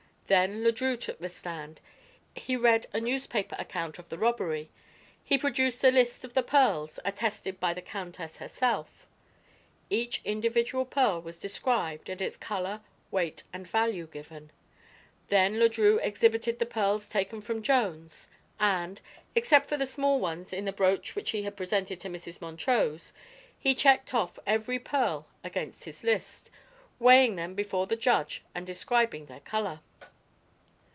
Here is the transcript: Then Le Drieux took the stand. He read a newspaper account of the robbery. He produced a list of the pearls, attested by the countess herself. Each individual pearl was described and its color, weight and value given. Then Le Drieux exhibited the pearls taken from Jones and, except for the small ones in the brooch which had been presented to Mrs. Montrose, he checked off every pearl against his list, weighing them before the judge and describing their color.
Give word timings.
Then 0.27 0.63
Le 0.63 0.71
Drieux 0.71 0.95
took 0.97 1.19
the 1.19 1.27
stand. 1.27 1.81
He 2.33 2.55
read 2.55 2.87
a 2.93 3.01
newspaper 3.01 3.53
account 3.59 3.99
of 3.99 4.07
the 4.07 4.17
robbery. 4.17 4.69
He 5.25 5.37
produced 5.37 5.83
a 5.83 5.91
list 5.91 6.23
of 6.23 6.35
the 6.35 6.41
pearls, 6.41 7.01
attested 7.03 7.59
by 7.59 7.73
the 7.73 7.81
countess 7.81 8.37
herself. 8.37 9.05
Each 9.89 10.21
individual 10.23 10.85
pearl 10.85 11.21
was 11.21 11.41
described 11.41 12.07
and 12.07 12.21
its 12.21 12.37
color, 12.37 12.79
weight 13.11 13.43
and 13.51 13.67
value 13.67 14.07
given. 14.07 14.51
Then 15.27 15.59
Le 15.59 15.67
Drieux 15.67 15.99
exhibited 16.01 16.59
the 16.59 16.65
pearls 16.65 17.09
taken 17.09 17.41
from 17.41 17.61
Jones 17.61 18.29
and, 18.57 19.01
except 19.35 19.67
for 19.67 19.75
the 19.75 19.85
small 19.85 20.17
ones 20.21 20.53
in 20.53 20.63
the 20.63 20.71
brooch 20.71 21.13
which 21.13 21.33
had 21.33 21.43
been 21.43 21.51
presented 21.51 21.99
to 21.99 22.07
Mrs. 22.09 22.39
Montrose, 22.39 23.11
he 23.59 23.75
checked 23.75 24.13
off 24.13 24.39
every 24.47 24.79
pearl 24.79 25.27
against 25.43 25.83
his 25.83 26.05
list, 26.05 26.49
weighing 26.99 27.35
them 27.35 27.53
before 27.53 27.85
the 27.85 27.97
judge 27.97 28.41
and 28.55 28.65
describing 28.65 29.25
their 29.25 29.41
color. 29.41 29.81